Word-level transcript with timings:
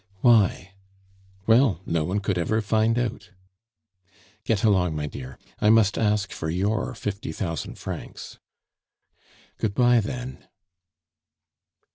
"Why?" 0.21 0.73
"Well, 1.45 1.79
no 1.85 2.03
one 2.03 2.21
could 2.21 2.39
ever 2.39 2.59
find 2.63 2.97
out." 2.97 3.29
"Get 4.45 4.63
along, 4.63 4.95
my 4.95 5.05
dear! 5.05 5.37
I 5.59 5.69
must 5.69 5.95
ask 5.95 6.31
for 6.31 6.49
your 6.49 6.95
fifty 6.95 7.31
thousand 7.31 7.75
francs." 7.77 8.39
"Good 9.59 9.75
bye 9.75 9.99
then." 9.99 10.47